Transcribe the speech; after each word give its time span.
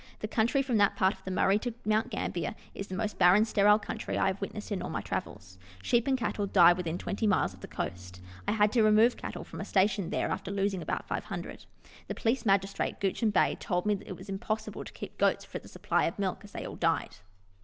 The 0.17 0.27
country 0.27 0.63
from 0.63 0.77
that 0.77 0.95
part 0.95 1.13
of 1.13 1.23
the 1.25 1.29
Murray 1.29 1.59
to 1.59 1.75
Mount 1.85 2.09
Gambler 2.09 2.55
is 2.73 2.87
the 2.87 2.95
most 2.95 3.19
barren, 3.19 3.45
sterile 3.45 3.77
country 3.77 4.17
I 4.17 4.25
have 4.25 4.41
witnessed 4.41 4.71
in 4.71 4.81
all 4.81 4.89
my 4.89 5.01
travels. 5.01 5.59
Sheep 5.83 6.07
and 6.07 6.17
cattle 6.17 6.47
die 6.47 6.73
within 6.73 6.97
twenty 6.97 7.27
miles 7.27 7.53
of 7.53 7.59
the 7.59 7.67
coast. 7.67 8.19
I 8.47 8.53
had 8.53 8.71
to 8.71 8.81
remove 8.81 9.15
cattle 9.15 9.43
from 9.43 9.61
a 9.61 9.63
station 9.63 10.09
there 10.09 10.31
after 10.31 10.49
losing 10.49 10.81
about 10.81 11.05
500. 11.07 11.67
The 12.07 12.15
Police 12.15 12.47
Magistrate, 12.47 12.99
Guichen 12.99 13.29
Bay, 13.29 13.53
told 13.59 13.85
me 13.85 13.93
that 13.93 14.07
it 14.09 14.17
was 14.17 14.27
impossible 14.27 14.83
to 14.85 14.91
keep 14.93 15.19
goats 15.19 15.45
for 15.45 15.59
the 15.59 15.67
supply 15.67 15.97
238 15.97 16.01
Letters 16.01 16.09
from 16.09 16.09
Victorian 16.09 16.09
Pioneers. 16.09 16.13
of 16.13 16.19
milk, 16.19 16.43
as 16.43 16.51
they 16.53 16.65
all 16.65 16.75
died. 16.75 17.15